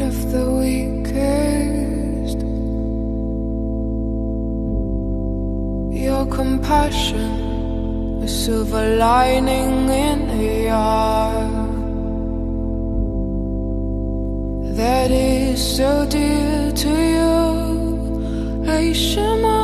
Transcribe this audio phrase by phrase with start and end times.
[0.00, 2.40] Of the weakest,
[6.04, 11.70] your compassion, a silver lining in the yard
[14.76, 17.36] that is so dear to you.
[18.66, 19.59] Aishima.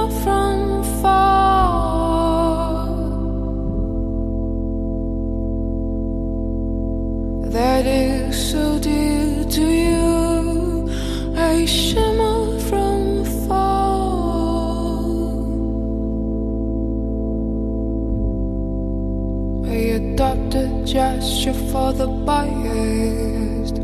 [21.87, 23.77] for the biased,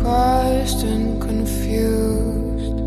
[0.00, 2.78] crushed and confused.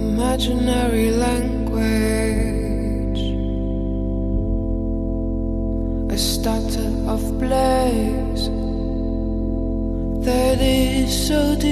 [0.00, 2.42] Imaginary language,
[6.10, 8.44] a stutter of blaze
[10.26, 11.65] that is so.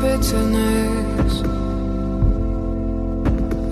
[0.00, 1.40] bitterness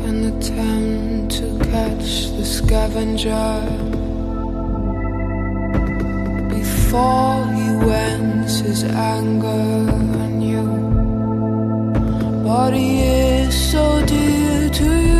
[0.06, 3.52] and attempt to catch the scavenger
[6.54, 9.90] before he wends his anger
[10.22, 10.66] on you.
[12.44, 15.17] Body is so dear to you.